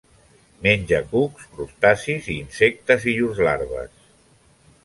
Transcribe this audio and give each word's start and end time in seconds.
Menja 0.67 1.01
cucs, 1.11 1.45
crustacis 1.57 2.31
i 2.31 2.39
insectes 2.47 3.09
i 3.13 3.17
llurs 3.19 3.47
larves. 3.49 4.13